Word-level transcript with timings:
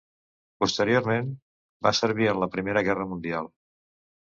Posteriorment 0.63 1.29
va 1.89 1.93
servir 1.99 2.29
en 2.33 2.41
la 2.45 2.49
Primera 2.57 2.85
Guerra 2.91 3.09
Mundial. 3.13 3.55